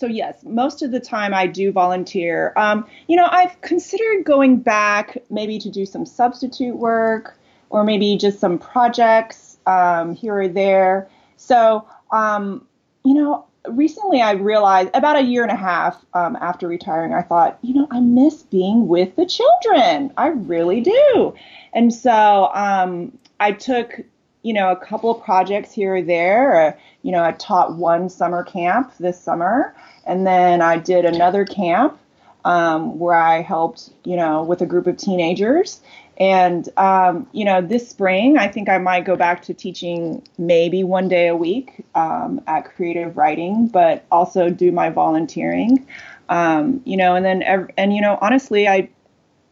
[0.00, 2.54] so yes, most of the time I do volunteer.
[2.56, 7.36] Um, you know, I've considered going back maybe to do some substitute work
[7.68, 11.10] or maybe just some projects um, here or there.
[11.36, 12.66] So, um,
[13.04, 17.20] you know, recently I realized about a year and a half um, after retiring, I
[17.20, 20.14] thought, you know, I miss being with the children.
[20.16, 21.34] I really do.
[21.74, 24.00] And so um, I took,
[24.40, 26.68] you know, a couple of projects here or there.
[26.68, 29.74] Uh, you know, I taught one summer camp this summer,
[30.10, 31.96] and then I did another camp
[32.44, 35.80] um, where I helped, you know, with a group of teenagers.
[36.18, 40.82] And, um, you know, this spring, I think I might go back to teaching maybe
[40.82, 45.86] one day a week um, at creative writing, but also do my volunteering.
[46.28, 47.42] Um, you know, and then,
[47.78, 48.90] and, you know, honestly, I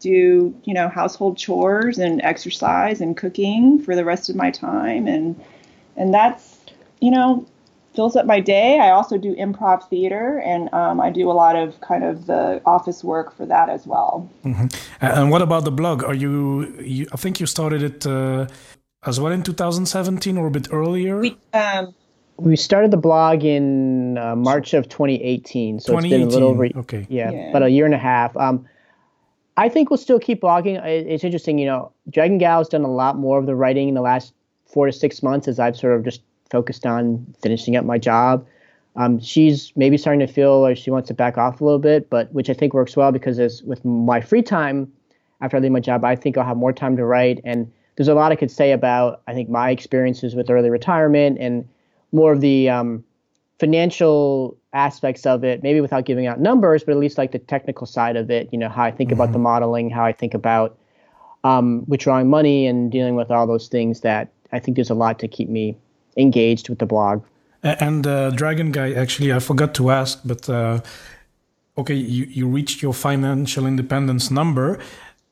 [0.01, 5.07] do, you know, household chores and exercise and cooking for the rest of my time.
[5.07, 5.41] And,
[5.97, 6.59] and that's,
[7.01, 7.47] you know,
[7.95, 8.79] fills up my day.
[8.79, 12.61] I also do improv theater, and um, I do a lot of kind of the
[12.65, 14.29] office work for that as well.
[14.45, 14.67] Mm-hmm.
[15.01, 16.05] And what about the blog?
[16.05, 16.75] Are you?
[16.81, 18.47] you I think you started it uh,
[19.05, 21.21] as well in 2017 or a bit earlier.
[21.21, 21.95] We, um,
[22.37, 25.97] We started the blog in uh, March of 2018, so 2018.
[26.05, 27.07] it's been a little over okay.
[27.09, 28.37] yeah, yeah, about a year and a half.
[28.37, 28.65] Um,
[29.57, 30.81] I think we'll still keep blogging.
[30.87, 33.95] It's interesting, you know, Dragon Gal has done a lot more of the writing in
[33.95, 34.33] the last
[34.67, 38.47] four to six months as I've sort of just focused on finishing up my job.
[38.97, 42.11] Um, she's maybe starting to feel like she wants to back off a little bit,
[42.11, 44.93] but which I think works well because as with my free time
[45.41, 47.41] after I leave my job, I think I'll have more time to write.
[47.45, 51.39] And there's a lot I could say about I think my experiences with early retirement
[51.39, 51.69] and
[52.13, 53.05] more of the um,
[53.59, 57.87] financial aspects of it, maybe without giving out numbers, but at least like the technical
[57.87, 58.49] side of it.
[58.53, 59.21] You know, how I think mm-hmm.
[59.21, 60.79] about the modeling, how I think about
[61.45, 64.01] um, withdrawing money, and dealing with all those things.
[64.01, 65.77] That I think there's a lot to keep me
[66.19, 67.23] engaged with the blog.
[67.63, 70.81] And uh, Dragon Guy, actually, I forgot to ask, but uh,
[71.77, 74.79] okay, you, you reached your financial independence number.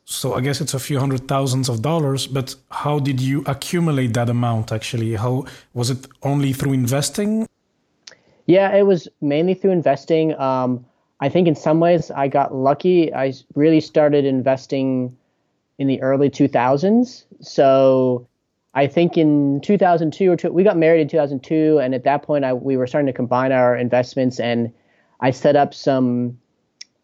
[0.04, 4.14] So I guess it's a few hundred thousands of dollars, but how did you accumulate
[4.14, 5.14] that amount actually?
[5.14, 7.48] How was it only through investing?
[8.46, 10.38] Yeah, it was mainly through investing.
[10.38, 10.86] Um,
[11.18, 13.12] I think in some ways I got lucky.
[13.12, 15.16] I really started investing
[15.78, 17.24] in the early 2000s.
[17.40, 18.28] So
[18.76, 22.44] I think in 2002 or two, we got married in 2002, and at that point,
[22.44, 24.70] I, we were starting to combine our investments, and
[25.20, 26.38] I set up some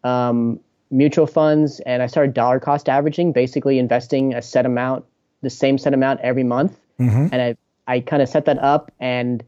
[0.03, 0.59] um,
[0.91, 5.03] mutual funds, and I started dollar cost averaging, basically investing a set amount,
[5.41, 7.27] the same set amount every month, mm-hmm.
[7.31, 7.57] and I
[7.87, 9.43] I kind of set that up and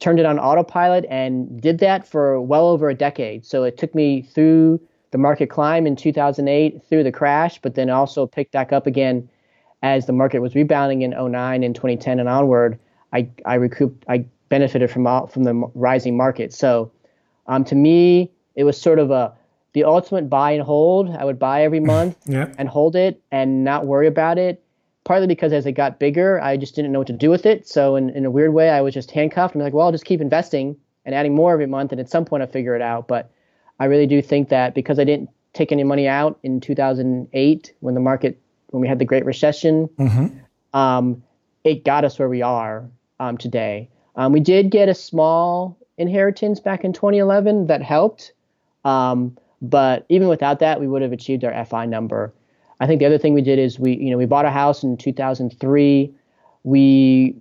[0.00, 3.46] turned it on autopilot and did that for well over a decade.
[3.46, 4.80] So it took me through
[5.12, 9.28] the market climb in 2008, through the crash, but then also picked back up again
[9.82, 12.78] as the market was rebounding in 09 and 2010 and onward,
[13.12, 16.52] I I recouped I benefited from all, from the rising market.
[16.52, 16.90] So
[17.46, 19.32] um, to me, it was sort of a
[19.72, 21.10] the ultimate buy and hold.
[21.10, 22.52] I would buy every month yeah.
[22.58, 24.62] and hold it and not worry about it.
[25.04, 27.66] Partly because as it got bigger, I just didn't know what to do with it.
[27.66, 29.54] So in, in a weird way, I was just handcuffed.
[29.54, 32.26] I'm like, well, I'll just keep investing and adding more every month, and at some
[32.26, 33.08] point I'll figure it out.
[33.08, 33.30] But
[33.80, 37.94] I really do think that because I didn't take any money out in 2008 when
[37.94, 38.38] the market
[38.70, 39.88] when we had the Great Recession.
[39.98, 40.78] Mm-hmm.
[40.78, 41.22] Um,
[41.64, 42.88] it got us where we are
[43.20, 43.88] um, today.
[44.16, 48.32] Um, we did get a small inheritance back in 2011 that helped,
[48.84, 52.32] um, but even without that, we would have achieved our FI number.
[52.80, 54.84] I think the other thing we did is we, you know, we bought a house
[54.84, 56.14] in 2003.
[56.62, 57.34] We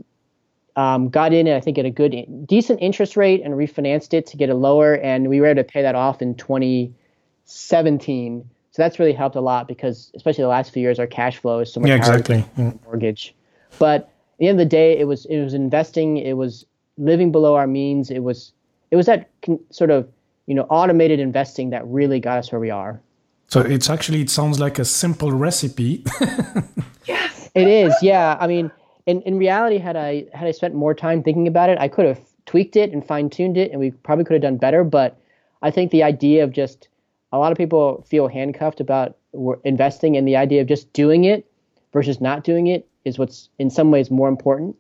[0.76, 4.38] um, got in, I think, at a good, decent interest rate and refinanced it to
[4.38, 8.50] get it lower, and we were able to pay that off in 2017.
[8.78, 11.58] So that's really helped a lot because, especially the last few years, our cash flow
[11.62, 12.46] is so much yeah, higher exactly.
[12.56, 12.84] than mm.
[12.86, 13.34] mortgage.
[13.80, 16.18] But at the end of the day, it was it was investing.
[16.18, 16.64] It was
[17.00, 18.12] living below our means.
[18.12, 18.52] It was
[18.92, 20.08] it was that con- sort of
[20.46, 23.02] you know automated investing that really got us where we are.
[23.48, 26.04] So it's actually it sounds like a simple recipe.
[27.08, 27.96] yes, it is.
[28.04, 28.70] Yeah, I mean,
[29.08, 32.06] in in reality, had I had I spent more time thinking about it, I could
[32.06, 34.84] have tweaked it and fine tuned it, and we probably could have done better.
[34.84, 35.20] But
[35.64, 36.90] I think the idea of just
[37.32, 39.18] a lot of people feel handcuffed about
[39.64, 41.50] investing, and the idea of just doing it
[41.94, 44.76] versus not doing it is what's in some ways more important.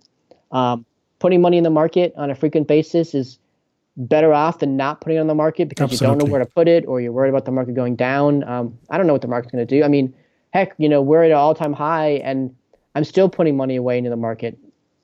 [0.51, 0.85] Um,
[1.19, 3.39] putting money in the market on a frequent basis is
[3.97, 6.05] better off than not putting it on the market because Absolutely.
[6.05, 8.43] you don't know where to put it or you're worried about the market going down.
[8.43, 9.83] Um, I don't know what the market's going to do.
[9.83, 10.13] I mean,
[10.51, 12.55] heck, you know, we're at an all-time high, and
[12.95, 14.57] I'm still putting money away into the market,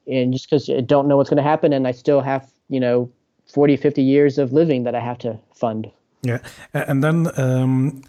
[0.07, 2.79] and just because I don't know what's going to happen, and I still have, you
[2.79, 3.11] know,
[3.51, 5.91] 40, 50 years of living that I have to fund.
[6.23, 6.39] Yeah,
[6.73, 8.01] and then um,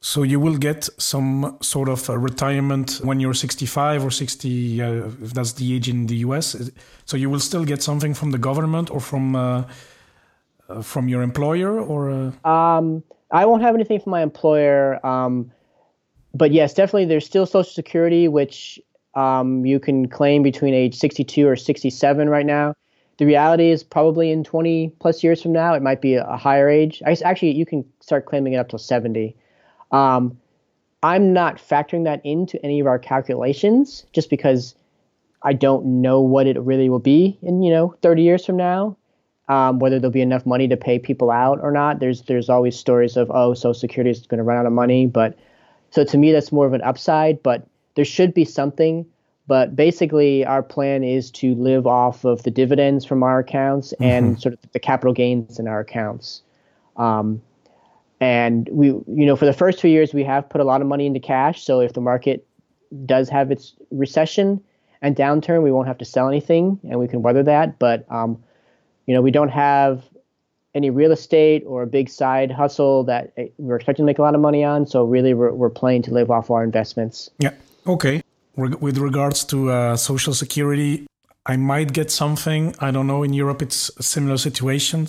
[0.00, 5.34] so you will get some sort of retirement when you're 65 or 60, uh, if
[5.34, 6.70] that's the age in the US.
[7.04, 9.64] So you will still get something from the government or from uh,
[10.70, 12.48] uh, from your employer, or uh?
[12.48, 15.04] um, I won't have anything from my employer.
[15.04, 15.50] Um,
[16.32, 18.80] but yes, definitely, there's still Social Security, which
[19.14, 22.74] um, you can claim between age 62 or 67 right now.
[23.20, 26.70] The reality is probably in 20 plus years from now, it might be a higher
[26.70, 27.02] age.
[27.04, 29.36] I, actually, you can start claiming it up to 70.
[29.90, 30.40] Um,
[31.02, 34.74] I'm not factoring that into any of our calculations just because
[35.42, 38.96] I don't know what it really will be in, you know, 30 years from now.
[39.50, 42.00] Um, whether there'll be enough money to pay people out or not.
[42.00, 45.06] There's there's always stories of oh, Social Security is going to run out of money,
[45.06, 45.36] but
[45.90, 47.42] so to me that's more of an upside.
[47.42, 49.04] But there should be something
[49.46, 54.04] but basically, our plan is to live off of the dividends from our accounts mm-hmm.
[54.04, 56.42] and sort of the capital gains in our accounts.
[56.96, 57.42] Um,
[58.20, 60.86] and we, you know, for the first two years, we have put a lot of
[60.86, 61.64] money into cash.
[61.64, 62.46] So if the market
[63.06, 64.62] does have its recession
[65.00, 67.78] and downturn, we won't have to sell anything, and we can weather that.
[67.78, 68.42] But um,
[69.06, 70.04] you know, we don't have
[70.74, 74.22] any real estate or a big side hustle that eh, we're expecting to make a
[74.22, 74.86] lot of money on.
[74.86, 77.30] So really, we're, we're planning to live off our investments.
[77.38, 77.54] Yeah.
[77.86, 78.22] Okay
[78.56, 81.06] with regards to uh, social security
[81.46, 82.74] I might get something.
[82.80, 83.22] I don't know.
[83.22, 85.08] In Europe, it's a similar situation.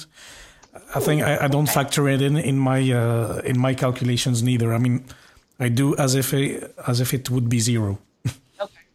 [0.95, 4.73] I think I, I don't factor it in in my uh, in my calculations neither.
[4.73, 5.03] I mean,
[5.59, 7.99] I do as if it, as if it would be zero.
[8.59, 8.85] Okay.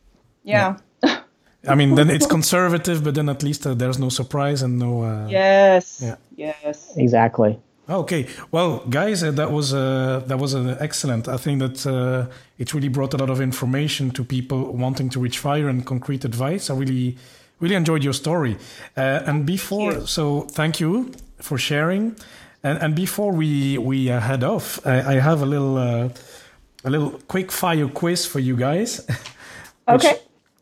[0.45, 0.77] Yeah.
[1.03, 1.21] yeah.
[1.69, 5.03] I mean, then it's conservative, but then at least uh, there's no surprise and no.
[5.03, 6.01] Uh, yes.
[6.01, 6.17] Yeah.
[6.37, 6.97] Yes.
[6.97, 7.59] Exactly.
[7.89, 11.29] Okay, well, guys, uh, that was uh, that was uh, excellent.
[11.29, 12.27] I think that uh,
[12.59, 16.25] it really brought a lot of information to people wanting to reach fire and concrete
[16.25, 16.69] advice.
[16.69, 17.17] I really,
[17.61, 18.57] really enjoyed your story.
[18.97, 22.17] Uh, and before, so thank you for sharing.
[22.65, 27.21] And, and before we we uh, head off, I, I, have a little a little
[27.29, 29.07] quick fire quiz for you guys.
[29.89, 30.19] which, okay.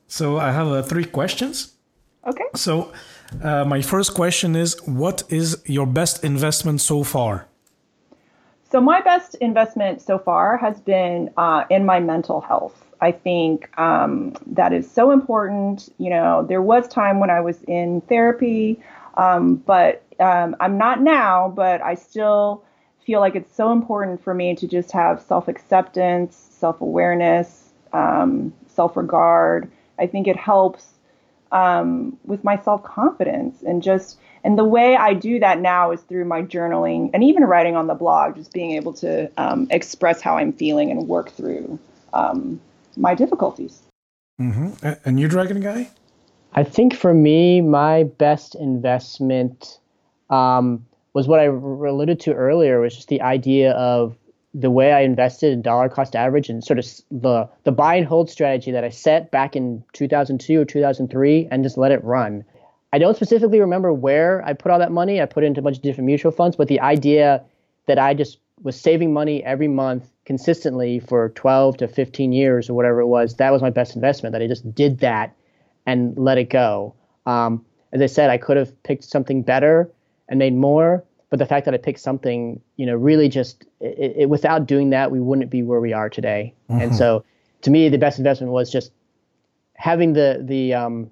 [0.09, 1.73] So I have three questions.
[2.27, 2.45] Okay.
[2.55, 2.93] So
[3.43, 7.47] uh, my first question is What is your best investment so far?
[8.71, 12.85] So, my best investment so far has been uh, in my mental health.
[13.01, 15.93] I think um, that is so important.
[15.99, 18.81] You know, there was time when I was in therapy,
[19.17, 22.65] um, but um, I'm not now, but I still
[23.05, 28.53] feel like it's so important for me to just have self acceptance, self awareness, um,
[28.67, 29.71] self regard.
[29.99, 30.94] I think it helps
[31.55, 36.03] um, with my self confidence and just and the way I do that now is
[36.03, 40.21] through my journaling and even writing on the blog, just being able to um, express
[40.21, 41.79] how I'm feeling and work through
[42.13, 42.61] um,
[42.97, 43.81] my difficulties.
[44.39, 44.91] Mm-hmm.
[45.07, 45.89] And you, Dragon Guy?
[46.53, 49.79] I think for me, my best investment
[50.29, 54.15] um, was what I alluded to earlier, was just the idea of
[54.55, 58.07] the way I invested in dollar cost average and sort of the the buy and
[58.07, 62.45] hold strategy that I set back in 2002 or 2003 and just let it run.
[62.93, 65.21] I don't specifically remember where I put all that money.
[65.21, 67.43] I put it into a bunch of different mutual funds, but the idea
[67.87, 72.75] that I just was saving money every month consistently for 12 to 15 years or
[72.75, 74.33] whatever it was, that was my best investment.
[74.33, 75.35] That I just did that
[75.87, 76.95] and let it go.
[77.27, 79.91] Um, as I said, I could have picked something better
[80.29, 84.15] and made more, but the fact that I picked something, you know, really just it,
[84.19, 86.55] it, without doing that, we wouldn't be where we are today.
[86.71, 86.81] Mm-hmm.
[86.81, 87.25] And so,
[87.63, 88.93] to me, the best investment was just
[89.75, 91.11] having the the um,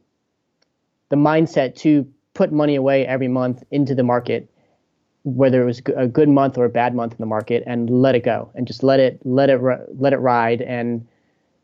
[1.08, 4.48] the mindset to put money away every month into the market,
[5.24, 8.14] whether it was a good month or a bad month in the market, and let
[8.14, 9.60] it go and just let it let it
[9.98, 11.04] let it ride and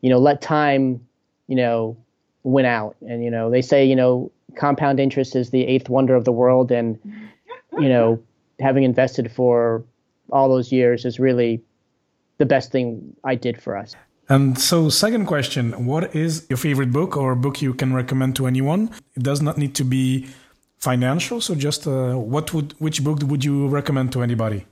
[0.01, 0.99] you know let time
[1.47, 1.95] you know
[2.43, 2.97] win out.
[3.07, 6.33] And you know they say you know compound interest is the eighth wonder of the
[6.33, 6.99] world, and
[7.79, 8.21] you know
[8.59, 9.83] having invested for
[10.31, 11.61] all those years is really
[12.37, 13.95] the best thing I did for us.
[14.29, 18.45] And so, second question What is your favorite book or book you can recommend to
[18.45, 18.91] anyone?
[19.15, 20.27] It does not need to be
[20.77, 21.41] financial.
[21.41, 24.65] So, just uh, what would which book would you recommend to anybody?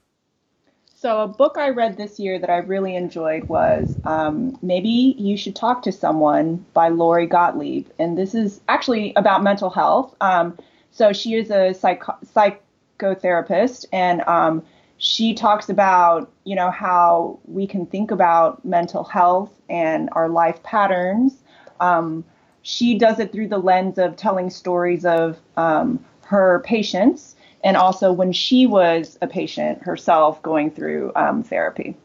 [0.95, 5.37] So, a book I read this year that I really enjoyed was um, Maybe You
[5.37, 7.87] Should Talk to Someone by Lori Gottlieb.
[7.97, 10.15] And this is actually about mental health.
[10.21, 10.57] Um,
[10.91, 12.61] so, she is a psych- psych-
[12.97, 14.63] psychotherapist, and um,
[14.97, 20.61] she talks about you know how we can think about mental health and our life
[20.63, 21.43] patterns.
[21.79, 22.23] Um,
[22.61, 28.11] she does it through the lens of telling stories of um, her patients and also
[28.11, 31.95] when she was a patient herself going through um, therapy.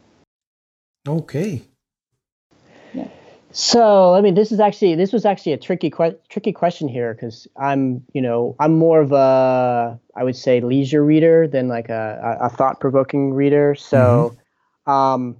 [1.07, 1.63] Okay.
[3.55, 7.13] So, I mean, this is actually this was actually a tricky que- tricky question here
[7.13, 11.89] because I'm, you know, I'm more of a I would say leisure reader than like
[11.91, 13.75] a, a thought provoking reader.
[13.75, 14.37] So,
[14.87, 14.91] mm-hmm.
[14.91, 15.37] um,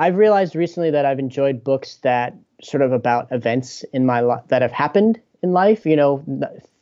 [0.00, 4.42] I've realized recently that I've enjoyed books that sort of about events in my life
[4.48, 5.86] that have happened in life.
[5.86, 6.24] You know,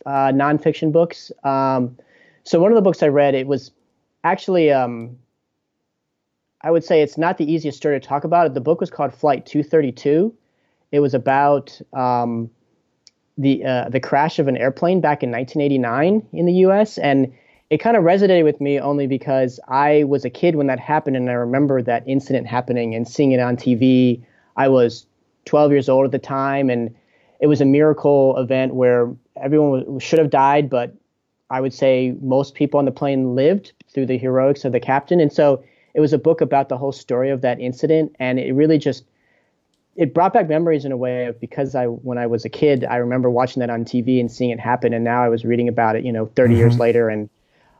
[0.07, 1.31] uh, nonfiction books.
[1.45, 1.99] Um,
[2.45, 3.73] so one of the books I read, it was
[4.25, 5.19] actually um,
[6.63, 8.55] I would say it's not the easiest story to talk about.
[8.55, 10.35] The book was called Flight 232
[10.97, 12.51] it was about um,
[13.37, 16.97] the uh, the crash of an airplane back in 1989 in the U.S.
[16.97, 17.33] and
[17.69, 21.17] it kind of resonated with me only because I was a kid when that happened,
[21.17, 24.23] and I remember that incident happening and seeing it on TV.
[24.57, 25.07] I was
[25.45, 26.95] 12 years old at the time, and
[27.41, 30.95] it was a miracle event where everyone should have died, but
[31.51, 35.21] I would say most people on the plane lived through the heroics of the captain.
[35.21, 35.63] And so
[35.95, 39.05] it was a book about the whole story of that incident, and it really just
[39.97, 42.85] it brought back memories in a way of because I when I was a kid
[42.85, 45.69] I remember watching that on TV and seeing it happen and now I was reading
[45.69, 46.59] about it you know 30 mm-hmm.
[46.59, 47.29] years later and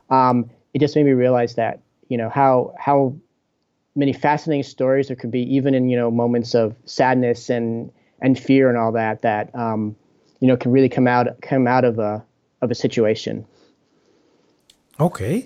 [0.09, 3.15] um, it just made me realize that you know how how
[3.95, 7.91] many fascinating stories there could be even in you know moments of sadness and
[8.21, 9.95] and fear and all that that um,
[10.39, 12.23] you know can really come out come out of a
[12.61, 13.45] of a situation.
[14.99, 15.45] Okay,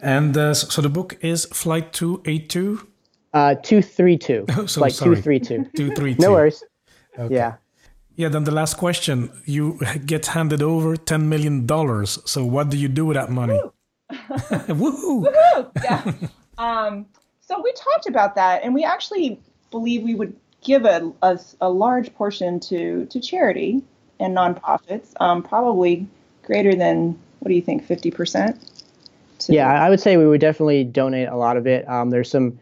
[0.00, 2.88] and uh, so the book is Flight Two Eight Two.
[3.34, 4.44] Uh, two three two.
[4.56, 5.16] Oh, so like sorry.
[5.16, 5.66] two three two.
[5.76, 6.22] two three two.
[6.22, 6.64] No worries.
[7.18, 7.34] Okay.
[7.34, 7.54] Yeah.
[8.16, 9.30] Yeah, then the last question.
[9.44, 11.68] You get handed over $10 million.
[12.06, 13.60] So what do you do with that money?
[14.10, 15.24] Woohoo!
[15.56, 15.70] Woohoo!
[15.84, 16.12] Yeah.
[16.58, 17.06] um,
[17.40, 19.38] so we talked about that, and we actually
[19.70, 23.82] believe we would give a, a, a large portion to, to charity
[24.18, 26.04] and nonprofits, um, probably
[26.42, 28.58] greater than, what do you think, 50%?
[29.48, 31.88] yeah, I would say we would definitely donate a lot of it.
[31.88, 32.58] Um, there's some,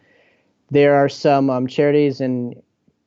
[0.71, 2.61] there are some um, charities and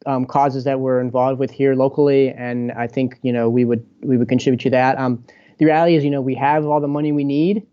[0.05, 3.86] um, causes that we're involved with here locally, and I think you know we would
[4.01, 4.97] we would contribute to that.
[4.97, 5.24] Um,
[5.57, 7.66] the reality is, you know, we have all the money we need,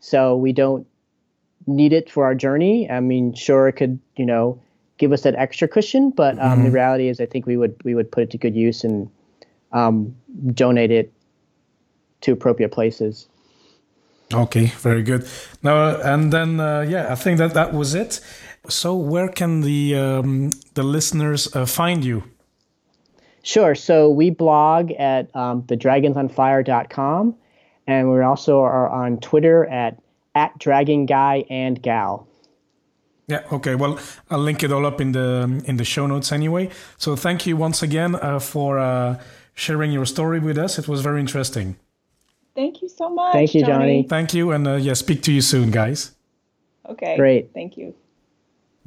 [0.00, 0.86] so we don't
[1.66, 2.90] need it for our journey.
[2.90, 4.60] I mean, sure, it could you know
[4.98, 6.64] give us that extra cushion, but um, mm-hmm.
[6.64, 9.08] the reality is, I think we would we would put it to good use and
[9.72, 10.14] um,
[10.52, 11.12] donate it
[12.22, 13.28] to appropriate places.
[14.32, 15.26] Okay, very good.
[15.62, 18.20] Now and then, uh, yeah, I think that that was it.
[18.68, 22.24] So, where can the um, the listeners uh, find you?
[23.42, 23.74] Sure.
[23.74, 27.34] So we blog at um, thedragonsonfire.com,
[27.86, 29.98] and we also are on Twitter at
[30.34, 32.28] at Dragon Guy and Gal.
[33.26, 33.42] Yeah.
[33.52, 33.74] Okay.
[33.74, 33.98] Well,
[34.30, 36.68] I'll link it all up in the in the show notes anyway.
[36.98, 39.18] So thank you once again uh, for uh,
[39.54, 40.78] sharing your story with us.
[40.78, 41.76] It was very interesting.
[42.54, 43.32] Thank you so much.
[43.32, 44.02] Thank you, Joney.
[44.02, 44.08] Joney.
[44.08, 46.12] Thank you, and uh, yeah, speak to you soon, guys.
[46.88, 47.16] Okay.
[47.16, 47.54] Great.
[47.54, 47.94] Thank you.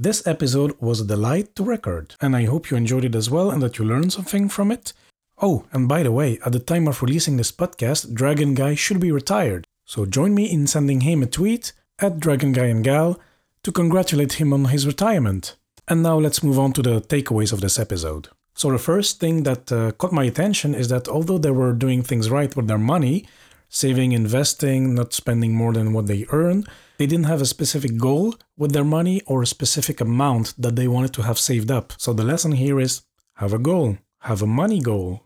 [0.01, 3.51] This episode was a delight to record, and I hope you enjoyed it as well
[3.51, 4.93] and that you learned something from it.
[5.39, 8.99] Oh, and by the way, at the time of releasing this podcast, Dragon Guy should
[8.99, 13.19] be retired, so join me in sending him a tweet at Dragon Guy and Gal
[13.61, 15.55] to congratulate him on his retirement.
[15.87, 18.29] And now let's move on to the takeaways of this episode.
[18.55, 22.01] So, the first thing that uh, caught my attention is that although they were doing
[22.01, 23.27] things right with their money,
[23.71, 26.65] saving, investing, not spending more than what they earn.
[26.97, 30.89] They didn't have a specific goal with their money or a specific amount that they
[30.89, 31.93] wanted to have saved up.
[31.97, 33.01] So the lesson here is
[33.35, 35.23] have a goal, have a money goal.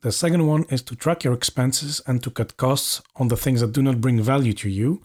[0.00, 3.60] The second one is to track your expenses and to cut costs on the things
[3.60, 5.02] that do not bring value to you.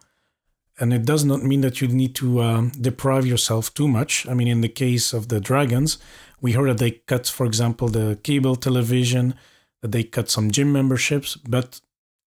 [0.79, 4.27] And it does not mean that you need to um, deprive yourself too much.
[4.27, 5.97] I mean, in the case of the dragons,
[6.41, 9.33] we heard that they cut, for example, the cable television,
[9.81, 11.81] that they cut some gym memberships, but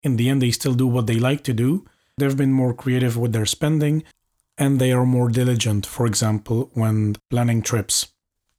[0.07, 1.85] in the end, they still do what they like to do.
[2.17, 4.05] They've been more creative with their spending
[4.57, 8.07] and they are more diligent, for example, when planning trips.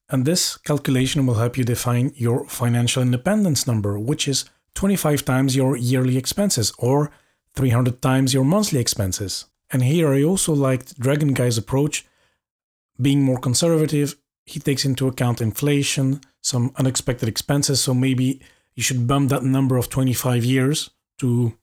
[0.10, 4.46] And this calculation will help you define your financial independence number, which is
[4.76, 7.12] 25 times your yearly expenses or
[7.56, 9.46] 300 times your monthly expenses.
[9.72, 12.06] And here I also liked Dragon Guy's approach,
[13.02, 14.18] being more conservative.
[14.46, 18.42] He takes into account inflation, some unexpected expenses, so maybe
[18.76, 21.58] you should bump that number of 25 years to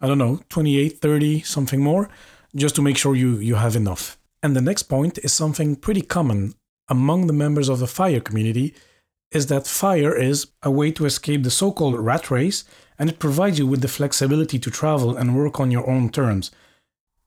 [0.00, 2.08] I don't know, 28, 30, something more,
[2.54, 4.16] just to make sure you, you have enough.
[4.42, 6.54] And the next point is something pretty common
[6.88, 8.74] among the members of the fire community
[9.30, 12.64] is that fire is a way to escape the so-called rat race
[12.98, 16.50] and it provides you with the flexibility to travel and work on your own terms.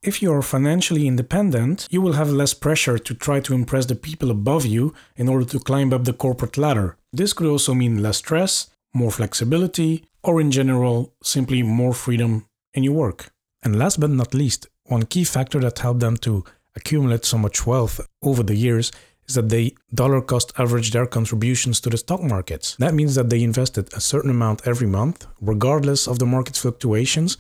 [0.02, 3.96] If you are financially independent, you will have less pressure to try to impress the
[3.96, 6.98] people above you in order to climb up the corporate ladder.
[7.14, 12.84] This could also mean less stress, more flexibility, or in general, simply more freedom in
[12.84, 13.32] your work.
[13.64, 16.44] And last but not least, one key factor that helped them to
[16.76, 18.92] accumulate so much wealth over the years
[19.28, 22.76] is that they dollar cost averaged their contributions to the stock markets.
[22.78, 27.38] That means that they invested a certain amount every month, regardless of the market fluctuations.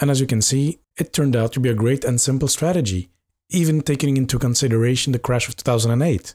[0.00, 3.10] And as you can see, it turned out to be a great and simple strategy,
[3.48, 6.34] even taking into consideration the crash of 2008.